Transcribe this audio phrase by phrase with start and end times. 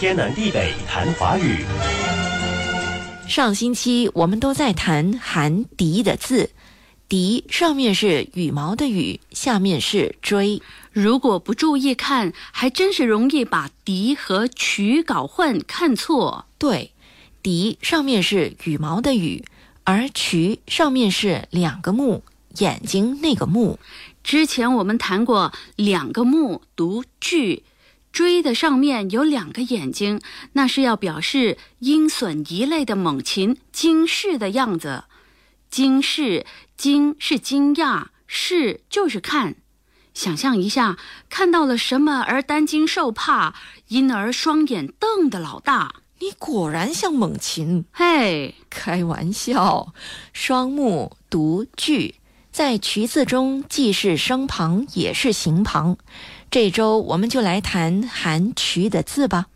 [0.00, 1.58] 天南地北谈华语。
[3.28, 6.48] 上星期我们都在谈含“笛”的字
[7.06, 10.62] ，“笛”上面是羽毛的“羽”，下面是“锥”。
[10.90, 16.46] 如果不注意看，还真是容易把“笛”和“曲”搞混，看错。
[16.56, 16.92] 对
[17.42, 19.44] ，“笛”上面是羽毛的“羽”，
[19.84, 22.24] 而“曲”上面是两个目，
[22.56, 23.78] 眼睛那个“目”。
[24.24, 27.64] 之前我们谈过，两个目读“句”。
[28.12, 30.20] 锥的上面有两个眼睛，
[30.52, 35.04] 那是要表示鹰隼一类的猛禽惊视的样子。
[35.70, 36.44] 惊视，
[36.76, 39.54] 惊是惊讶，视就是看。
[40.12, 40.98] 想象一下，
[41.28, 43.54] 看到了什么而担惊受怕，
[43.88, 45.94] 因而双眼瞪得老大。
[46.18, 47.84] 你果然像猛禽。
[47.92, 49.94] 嘿，开玩笑。
[50.32, 52.16] 双目读句，
[52.52, 55.96] 在渠字中既是声旁也是形旁。
[56.50, 59.46] 这周我们就来谈含“渠”的字吧。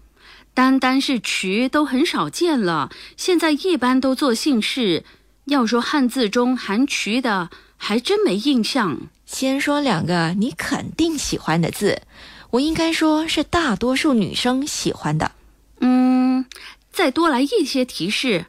[0.54, 5.04] 单单是“渠”都很少见了，现在一般都做姓氏。
[5.46, 8.98] 要说汉字中含“渠”的，还真没印象。
[9.26, 12.02] 先说两个你肯定喜欢的字，
[12.50, 15.32] 我应该说是大多数女生喜欢的。
[15.80, 16.46] 嗯，
[16.92, 18.46] 再多来一些提示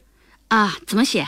[0.48, 0.78] 啊？
[0.86, 1.26] 怎么写？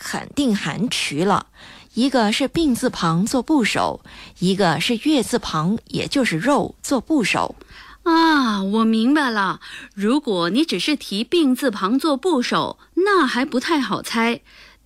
[0.00, 1.48] 肯定含“渠”了。
[1.94, 4.00] 一个是病字旁做部首，
[4.38, 7.56] 一个是月字旁，也就是肉做部首。
[8.04, 9.60] 啊，我明白了。
[9.94, 14.40] 如果你只是提病字旁做部首，那还不太好猜。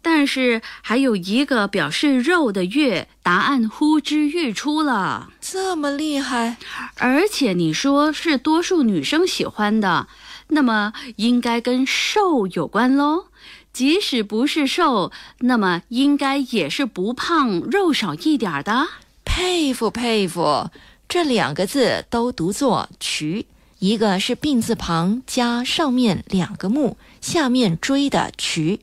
[0.04, 5.30] 但是还有一个表示肉的月，答案呼之欲出了。
[5.40, 6.56] 这么厉害？
[6.96, 10.08] 而且你说是多数女生喜欢的，
[10.48, 13.26] 那么应该跟瘦有关喽。
[13.72, 18.88] 即使不是瘦，那么应该也是不胖、肉少一点的。
[19.24, 20.70] 佩服佩服，
[21.08, 23.46] 这两个字都读作“渠”，
[23.80, 28.80] 一个是病字旁加上面两个木，下面追的“渠”，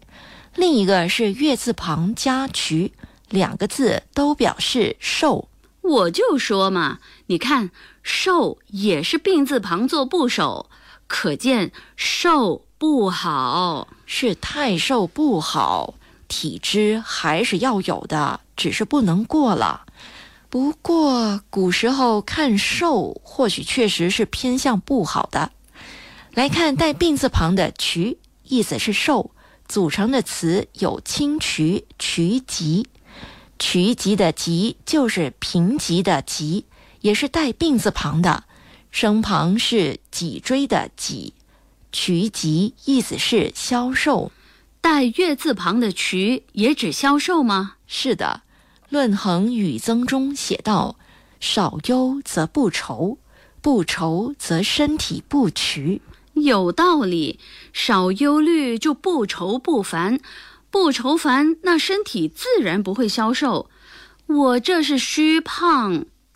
[0.56, 2.94] 另一个是月字旁加“渠”，
[3.30, 5.48] 两个字都表示瘦。
[5.82, 7.70] 我就说嘛，你看
[8.02, 10.70] “瘦”也是病字旁做部首，
[11.10, 12.64] 可见瘦。
[12.80, 15.96] 不好，是太瘦不好，
[16.30, 19.86] 体质还是要有的，只是不能过了。
[20.50, 25.52] 不过古时候看瘦，或许确实是偏向不好的。
[26.32, 29.32] 来看带病字旁的“渠”，意思是瘦，
[29.68, 32.88] 组成的词有清渠、渠集。
[33.60, 36.64] 渠集的集就是贫瘠的瘠，
[37.02, 38.46] 也是带病字旁的，
[38.92, 41.34] 声旁是脊椎的脊。
[41.92, 44.32] 渠疾意思是消瘦，
[44.82, 47.76] 带月字旁的渠也指消瘦吗？
[47.88, 48.42] 是的，
[48.90, 50.98] 《论衡·语增》中写道
[51.40, 53.18] ：“少忧则不愁，
[53.62, 56.02] 不愁则身体不癯。”
[56.36, 57.40] 有道理，
[57.74, 60.20] 少忧虑就不愁不烦，
[60.70, 63.70] 不愁烦，那身体自然不会消瘦。
[64.28, 66.06] 我这是虚胖，